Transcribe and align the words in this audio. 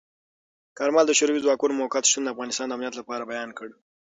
کارمل 0.77 1.05
د 1.07 1.11
شوروي 1.19 1.43
ځواکونو 1.45 1.73
موقت 1.81 2.03
شتون 2.09 2.23
د 2.25 2.31
افغانستان 2.33 2.65
د 2.67 2.73
امنیت 2.75 2.93
لپاره 2.97 3.29
بیان 3.31 3.49
کړ. 3.57 3.69